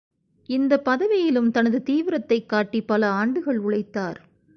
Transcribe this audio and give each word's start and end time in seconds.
இந்தப் 0.49 0.85
பதவியிலும் 0.85 1.51
தனது 1.51 1.81
தீவிரத்தைக் 1.85 2.45
காட்டி 2.45 2.81
பல 2.81 3.09
ஆண்டுகள் 3.11 3.59
உழைத்தார். 3.59 4.19